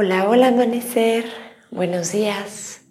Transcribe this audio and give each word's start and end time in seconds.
Hola, 0.00 0.28
hola 0.28 0.46
amanecer, 0.46 1.24
buenos 1.72 2.12
días. 2.12 2.82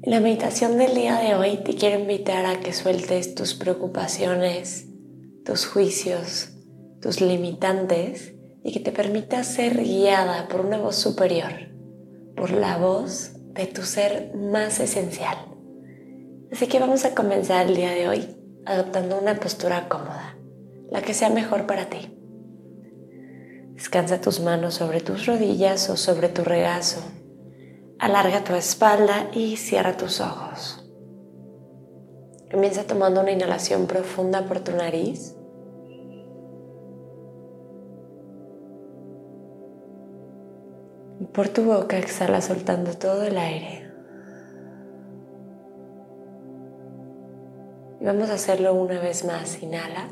En 0.00 0.12
la 0.12 0.20
meditación 0.20 0.78
del 0.78 0.94
día 0.94 1.16
de 1.16 1.34
hoy 1.34 1.56
te 1.56 1.74
quiero 1.74 1.98
invitar 1.98 2.46
a 2.46 2.60
que 2.60 2.72
sueltes 2.72 3.34
tus 3.34 3.54
preocupaciones, 3.54 4.86
tus 5.44 5.66
juicios, 5.66 6.50
tus 7.02 7.20
limitantes 7.20 8.34
y 8.62 8.72
que 8.72 8.78
te 8.78 8.92
permitas 8.92 9.48
ser 9.48 9.82
guiada 9.82 10.46
por 10.46 10.64
una 10.64 10.78
voz 10.78 10.94
superior, 10.94 11.50
por 12.36 12.52
la 12.52 12.78
voz 12.78 13.32
de 13.54 13.66
tu 13.66 13.82
ser 13.82 14.32
más 14.36 14.78
esencial. 14.78 15.36
Así 16.52 16.68
que 16.68 16.78
vamos 16.78 17.04
a 17.04 17.16
comenzar 17.16 17.66
el 17.66 17.74
día 17.74 17.90
de 17.90 18.08
hoy 18.08 18.36
adoptando 18.66 19.18
una 19.18 19.34
postura 19.40 19.88
cómoda, 19.88 20.38
la 20.92 21.02
que 21.02 21.12
sea 21.12 21.28
mejor 21.28 21.66
para 21.66 21.86
ti. 21.86 22.16
Descansa 23.76 24.22
tus 24.22 24.40
manos 24.40 24.74
sobre 24.74 25.02
tus 25.02 25.26
rodillas 25.26 25.90
o 25.90 25.98
sobre 25.98 26.30
tu 26.30 26.42
regazo. 26.42 27.02
Alarga 27.98 28.42
tu 28.42 28.54
espalda 28.54 29.28
y 29.34 29.58
cierra 29.58 29.98
tus 29.98 30.22
ojos. 30.22 30.82
Comienza 32.50 32.84
tomando 32.84 33.20
una 33.20 33.32
inhalación 33.32 33.86
profunda 33.86 34.46
por 34.46 34.60
tu 34.60 34.72
nariz. 34.72 35.36
Y 41.20 41.24
por 41.26 41.50
tu 41.50 41.64
boca 41.64 41.98
exhala 41.98 42.40
soltando 42.40 42.94
todo 42.94 43.24
el 43.24 43.36
aire. 43.36 43.92
Y 48.00 48.06
vamos 48.06 48.30
a 48.30 48.34
hacerlo 48.34 48.72
una 48.72 48.98
vez 49.00 49.22
más. 49.26 49.62
Inhala. 49.62 50.08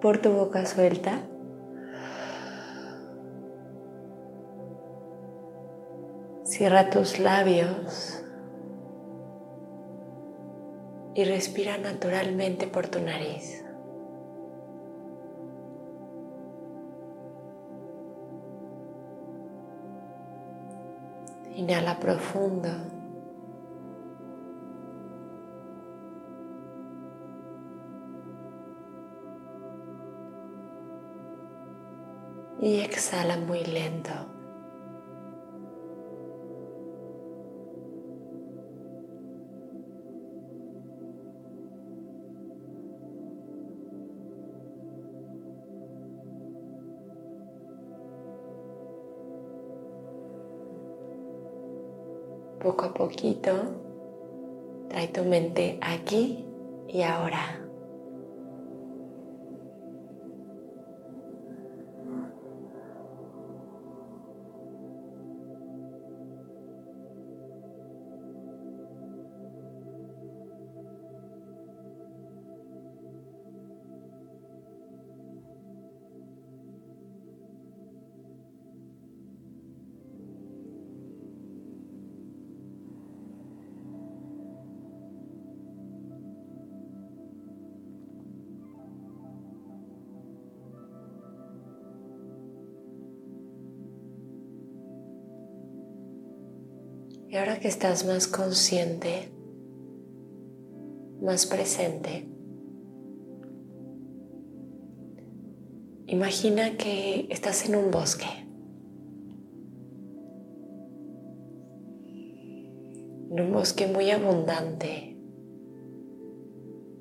Por 0.00 0.18
tu 0.18 0.32
boca 0.32 0.64
suelta. 0.66 1.20
Cierra 6.44 6.90
tus 6.90 7.18
labios 7.18 8.24
y 11.14 11.24
respira 11.24 11.78
naturalmente 11.78 12.66
por 12.66 12.88
tu 12.88 13.00
nariz. 13.00 13.64
Inhala 21.54 21.98
profundo. 21.98 22.97
Y 32.60 32.80
exhala 32.80 33.36
muy 33.36 33.64
lento. 33.64 34.10
Poco 52.60 52.86
a 52.86 52.92
poquito, 52.92 53.52
trae 54.88 55.08
tu 55.08 55.24
mente 55.24 55.78
aquí 55.80 56.44
y 56.88 57.02
ahora. 57.02 57.67
Y 97.30 97.36
ahora 97.36 97.60
que 97.60 97.68
estás 97.68 98.06
más 98.06 98.26
consciente, 98.26 99.28
más 101.20 101.44
presente, 101.44 102.26
imagina 106.06 106.78
que 106.78 107.28
estás 107.28 107.68
en 107.68 107.76
un 107.76 107.90
bosque. 107.90 108.24
En 113.30 113.40
un 113.40 113.52
bosque 113.52 113.86
muy 113.88 114.10
abundante, 114.10 115.18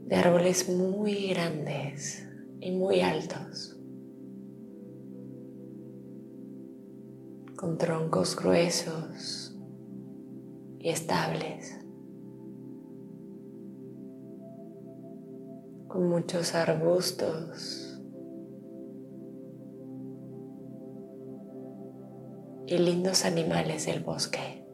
de 0.08 0.16
árboles 0.18 0.68
muy 0.68 1.30
grandes 1.30 2.28
y 2.60 2.72
muy 2.72 3.00
altos, 3.00 3.80
con 7.56 7.78
troncos 7.78 8.36
gruesos 8.36 9.57
y 10.80 10.90
estables, 10.90 11.80
con 15.88 16.10
muchos 16.10 16.54
arbustos 16.56 17.88
y 22.68 22.78
lindos 22.78 23.26
animales 23.26 23.86
del 23.86 24.04
bosque. 24.04 24.66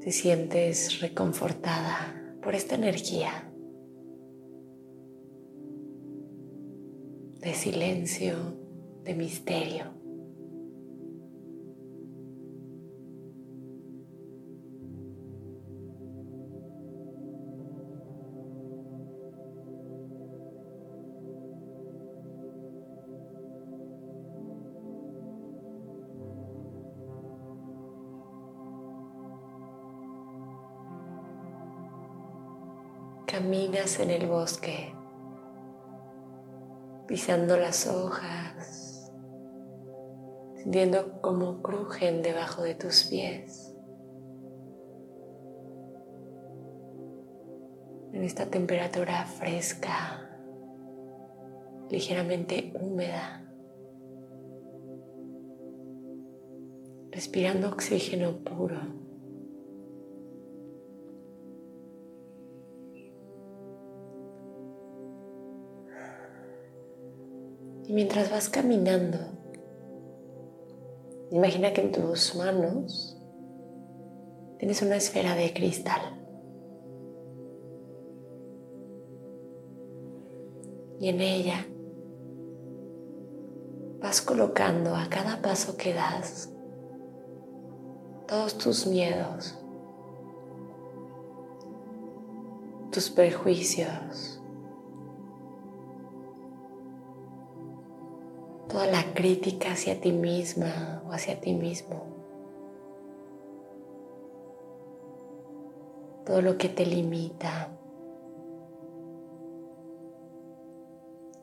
Te 0.00 0.12
sientes 0.12 1.00
reconfortada 1.00 2.38
por 2.42 2.54
esta 2.54 2.76
energía 2.76 3.52
de 7.40 7.54
silencio, 7.54 8.34
de 9.04 9.14
misterio. 9.14 9.97
Caminas 33.30 34.00
en 34.00 34.10
el 34.10 34.26
bosque, 34.26 34.94
pisando 37.06 37.58
las 37.58 37.86
hojas, 37.86 39.12
sintiendo 40.56 41.20
cómo 41.20 41.60
crujen 41.62 42.22
debajo 42.22 42.62
de 42.62 42.74
tus 42.74 43.04
pies. 43.04 43.76
En 48.14 48.24
esta 48.24 48.46
temperatura 48.46 49.26
fresca, 49.26 50.26
ligeramente 51.90 52.72
húmeda. 52.80 53.44
respirando 57.10 57.68
oxígeno 57.68 58.44
puro. 58.44 59.07
Y 67.88 67.94
mientras 67.94 68.30
vas 68.30 68.50
caminando, 68.50 69.16
imagina 71.30 71.72
que 71.72 71.80
en 71.80 71.90
tus 71.90 72.34
manos 72.34 73.18
tienes 74.58 74.82
una 74.82 74.96
esfera 74.96 75.34
de 75.34 75.54
cristal. 75.54 76.02
Y 81.00 81.08
en 81.08 81.22
ella 81.22 81.66
vas 84.00 84.20
colocando 84.20 84.94
a 84.94 85.08
cada 85.08 85.40
paso 85.40 85.78
que 85.78 85.94
das 85.94 86.52
todos 88.26 88.58
tus 88.58 88.86
miedos, 88.86 89.58
tus 92.92 93.08
prejuicios, 93.08 94.42
toda 98.78 98.92
la 98.92 99.12
crítica 99.12 99.72
hacia 99.72 100.00
ti 100.00 100.12
misma 100.12 101.02
o 101.04 101.12
hacia 101.12 101.40
ti 101.40 101.52
mismo, 101.52 102.00
todo 106.24 106.42
lo 106.42 106.56
que 106.58 106.68
te 106.68 106.86
limita, 106.86 107.70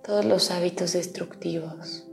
todos 0.01 0.23
los 0.23 0.49
hábitos 0.49 0.93
destructivos. 0.93 2.07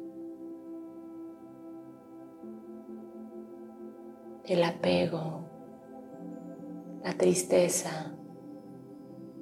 el 4.45 4.65
apego, 4.65 5.45
la 7.05 7.17
tristeza, 7.17 8.13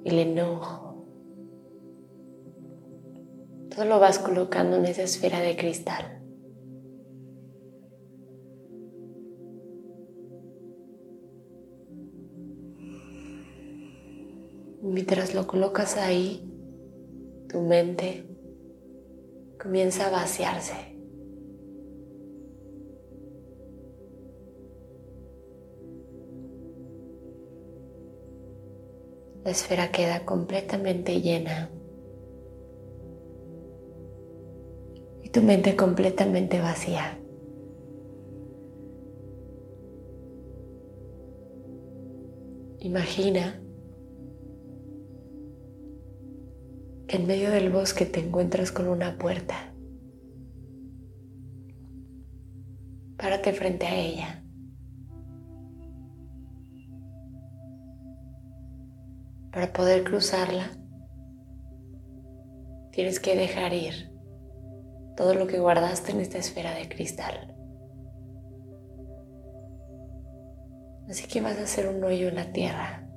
el 0.05 0.19
enojo. 0.19 0.90
Todo 3.73 3.85
lo 3.85 3.99
vas 4.01 4.19
colocando 4.19 4.75
en 4.75 4.85
esa 4.85 5.03
esfera 5.03 5.39
de 5.39 5.55
cristal. 5.55 6.21
Mientras 14.81 15.33
lo 15.33 15.47
colocas 15.47 15.95
ahí, 15.95 16.45
tu 17.47 17.61
mente 17.61 18.25
comienza 19.57 20.07
a 20.07 20.11
vaciarse. 20.11 20.73
La 29.45 29.51
esfera 29.51 29.91
queda 29.91 30.25
completamente 30.25 31.21
llena 31.21 31.71
tu 35.31 35.41
mente 35.41 35.77
completamente 35.77 36.59
vacía. 36.59 37.17
Imagina 42.79 43.61
que 47.07 47.15
en 47.15 47.27
medio 47.27 47.49
del 47.49 47.71
bosque 47.71 48.05
te 48.05 48.19
encuentras 48.19 48.71
con 48.71 48.89
una 48.89 49.17
puerta. 49.17 49.73
Párate 53.17 53.53
frente 53.53 53.85
a 53.85 53.95
ella. 53.95 54.43
Para 59.51 59.71
poder 59.71 60.03
cruzarla, 60.03 60.71
tienes 62.91 63.19
que 63.19 63.35
dejar 63.35 63.73
ir 63.73 64.10
todo 65.21 65.35
lo 65.35 65.45
que 65.45 65.59
guardaste 65.59 66.13
en 66.13 66.19
esta 66.19 66.39
esfera 66.39 66.73
de 66.73 66.89
cristal. 66.89 67.55
Así 71.07 71.27
que 71.27 71.41
vas 71.41 71.59
a 71.59 71.63
hacer 71.65 71.87
un 71.87 72.03
hoyo 72.03 72.29
en 72.29 72.33
la 72.33 72.51
tierra. 72.51 73.07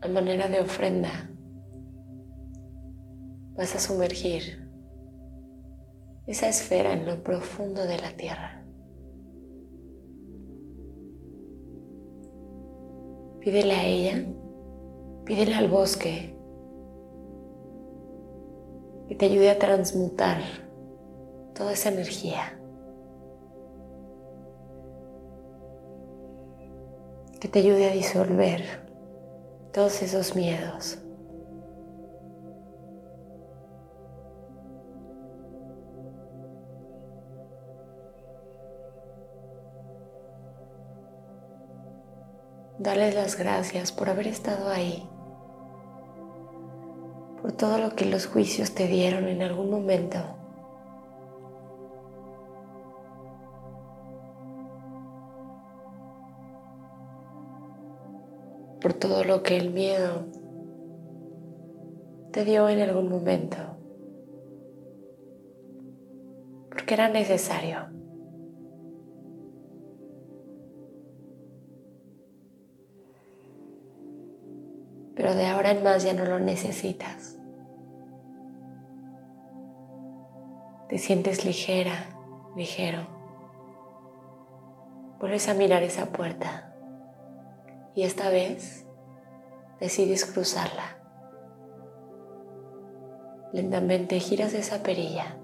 A 0.00 0.08
manera 0.08 0.48
de 0.48 0.58
ofrenda, 0.58 1.30
vas 3.54 3.76
a 3.76 3.78
sumergir 3.78 4.68
esa 6.26 6.48
esfera 6.48 6.94
en 6.94 7.06
lo 7.06 7.22
profundo 7.22 7.86
de 7.86 7.96
la 7.96 8.10
tierra. 8.16 8.66
Pídele 13.38 13.74
a 13.74 13.84
ella, 13.84 14.39
pídele 15.30 15.54
al 15.54 15.68
bosque 15.68 16.34
que 19.06 19.14
te 19.14 19.26
ayude 19.26 19.48
a 19.48 19.60
transmutar 19.60 20.38
toda 21.54 21.72
esa 21.72 21.90
energía. 21.90 22.58
Que 27.40 27.46
te 27.46 27.60
ayude 27.60 27.88
a 27.88 27.92
disolver 27.92 28.64
todos 29.72 30.02
esos 30.02 30.34
miedos. 30.34 30.98
Dale 42.80 43.12
las 43.12 43.38
gracias 43.38 43.92
por 43.92 44.08
haber 44.08 44.26
estado 44.26 44.70
ahí, 44.70 45.08
por 47.50 47.56
todo 47.56 47.78
lo 47.78 47.96
que 47.96 48.04
los 48.04 48.26
juicios 48.26 48.76
te 48.76 48.86
dieron 48.86 49.26
en 49.26 49.42
algún 49.42 49.70
momento. 49.70 50.18
por 58.80 58.94
todo 58.94 59.24
lo 59.24 59.42
que 59.42 59.58
el 59.58 59.70
miedo 59.70 60.24
te 62.32 62.46
dio 62.46 62.66
en 62.70 62.80
algún 62.80 63.10
momento, 63.10 63.58
porque 66.70 66.94
era 66.94 67.10
necesario. 67.10 67.90
pero 75.20 75.34
de 75.34 75.44
ahora 75.44 75.72
en 75.72 75.82
más 75.82 76.02
ya 76.02 76.14
no 76.14 76.24
lo 76.24 76.40
necesitas. 76.40 77.39
Te 80.90 80.98
sientes 80.98 81.44
ligera, 81.44 81.92
ligero. 82.56 83.06
Vuelves 85.20 85.48
a 85.48 85.54
mirar 85.54 85.84
esa 85.84 86.06
puerta 86.06 86.74
y 87.94 88.02
esta 88.02 88.28
vez 88.28 88.88
decides 89.78 90.26
cruzarla. 90.26 90.98
Lentamente 93.52 94.18
giras 94.18 94.52
esa 94.52 94.82
perilla. 94.82 95.36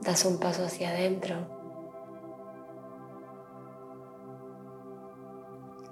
Das 0.00 0.24
un 0.24 0.40
paso 0.40 0.64
hacia 0.64 0.92
adentro 0.92 1.36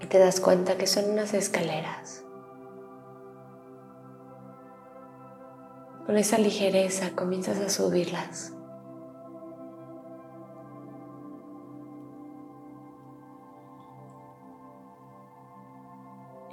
y 0.00 0.06
te 0.06 0.18
das 0.18 0.40
cuenta 0.40 0.78
que 0.78 0.86
son 0.86 1.10
unas 1.10 1.34
escaleras. 1.34 2.21
Con 6.12 6.18
esa 6.18 6.36
ligereza 6.36 7.12
comienzas 7.16 7.58
a 7.58 7.70
subirlas. 7.70 8.52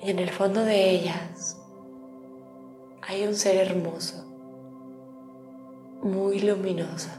Y 0.02 0.12
en 0.12 0.20
el 0.20 0.30
fondo 0.30 0.64
de 0.64 0.92
ellas 0.92 1.62
hay 3.02 3.28
un 3.28 3.36
ser 3.36 3.58
hermoso, 3.58 4.24
muy 6.04 6.40
luminoso. 6.40 7.10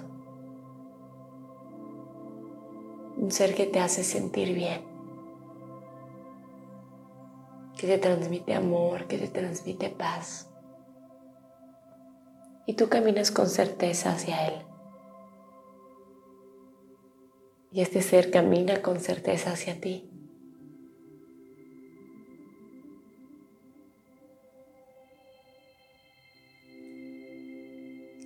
Un 3.19 3.31
ser 3.31 3.55
que 3.55 3.67
te 3.67 3.81
hace 3.81 4.03
sentir 4.03 4.55
bien 4.55 4.81
que 7.77 7.87
te 7.87 7.99
transmite 7.99 8.55
amor, 8.55 9.07
que 9.07 9.19
te 9.19 9.29
transmite 9.29 9.91
paz. 9.91 10.50
Y 12.71 12.75
tú 12.75 12.89
caminas 12.89 13.33
con 13.33 13.49
certeza 13.49 14.13
hacia 14.13 14.47
Él. 14.47 14.55
Y 17.73 17.81
este 17.81 18.01
ser 18.01 18.31
camina 18.31 18.81
con 18.81 19.01
certeza 19.01 19.51
hacia 19.51 19.81
ti. 19.81 20.09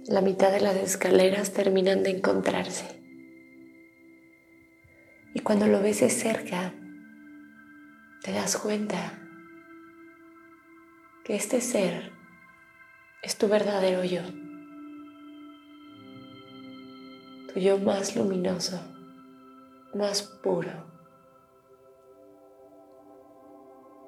la 0.07 0.21
mitad 0.21 0.53
de 0.53 0.61
las 0.61 0.77
escaleras 0.77 1.55
terminan 1.55 2.03
de 2.03 2.11
encontrarse. 2.11 2.85
Y 5.33 5.41
cuando 5.41 5.67
lo 5.67 5.81
ves 5.81 6.01
de 6.01 6.11
cerca, 6.11 6.75
te 8.23 8.33
das 8.33 8.59
cuenta 8.59 9.19
que 11.25 11.35
este 11.35 11.63
ser 11.63 12.13
es 13.25 13.37
tu 13.39 13.49
verdadero 13.49 14.05
yo, 14.05 14.23
tu 17.53 17.61
yo 17.61 17.79
más 17.79 18.15
luminoso, 18.15 18.79
más 19.95 20.23
puro. 20.23 20.93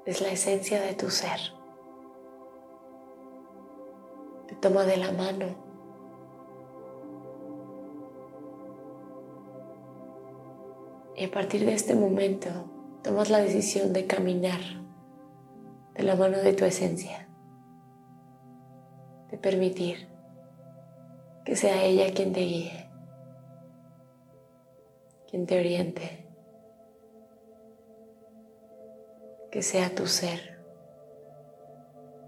Es 0.05 0.21
la 0.21 0.29
esencia 0.29 0.81
de 0.81 0.95
tu 0.95 1.11
ser. 1.11 1.41
Te 4.47 4.55
toma 4.55 4.85
de 4.85 4.97
la 4.99 5.11
mano 5.11 5.67
Y 11.17 11.25
a 11.25 11.31
partir 11.31 11.65
de 11.65 11.73
este 11.73 11.95
momento 11.95 12.49
tomas 13.03 13.31
la 13.31 13.39
decisión 13.39 13.95
de 13.95 14.07
caminar 14.07 14.61
de 15.95 16.03
la 16.03 16.15
mano 16.15 16.37
de 16.37 16.53
tu 16.53 16.67
esencia, 16.67 17.26
permitir 19.37 20.09
que 21.45 21.57
sea 21.57 21.85
ella 21.85 22.13
quien 22.13 22.33
te 22.33 22.41
guíe, 22.41 22.91
quien 25.31 25.47
te 25.47 25.59
oriente, 25.59 26.27
que 29.51 29.63
sea 29.63 29.95
tu 29.95 30.07
ser 30.07 30.57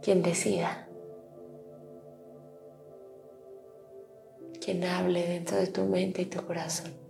quien 0.03 0.23
decida, 0.23 0.89
quien 4.61 4.85
hable 4.85 5.27
dentro 5.27 5.57
de 5.57 5.67
tu 5.67 5.85
mente 5.85 6.23
y 6.23 6.27
tu 6.27 6.45
corazón. 6.47 7.08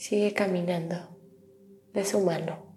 Sigue 0.00 0.32
caminando 0.32 0.96
de 1.92 2.06
su 2.06 2.20
mano, 2.20 2.74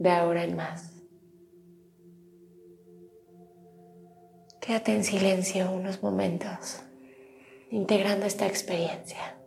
de 0.00 0.10
ahora 0.10 0.42
en 0.42 0.56
más. 0.56 1.04
Quédate 4.60 4.96
en 4.96 5.04
silencio 5.04 5.70
unos 5.70 6.02
momentos, 6.02 6.82
integrando 7.70 8.26
esta 8.26 8.48
experiencia. 8.48 9.40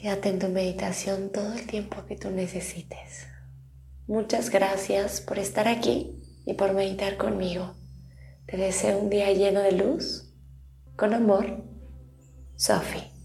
Quédate 0.00 0.30
en 0.30 0.38
tu 0.38 0.48
meditación 0.48 1.30
todo 1.30 1.52
el 1.52 1.66
tiempo 1.66 2.06
que 2.06 2.16
tú 2.16 2.30
necesites. 2.30 3.26
Muchas 4.06 4.48
gracias 4.48 5.20
por 5.20 5.38
estar 5.38 5.68
aquí 5.68 6.18
y 6.46 6.54
por 6.54 6.72
meditar 6.72 7.18
conmigo. 7.18 7.74
Te 8.46 8.56
deseo 8.56 8.96
un 8.98 9.10
día 9.10 9.30
lleno 9.34 9.60
de 9.60 9.72
luz. 9.72 10.32
Con 10.96 11.12
amor, 11.12 11.64
Sophie. 12.56 13.19